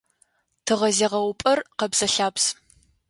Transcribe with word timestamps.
Тыгъэзегъэупӏэр 0.65 1.59
къэбзэ-лъабз. 1.77 2.45